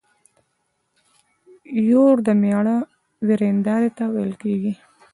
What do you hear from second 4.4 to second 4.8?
کيږي.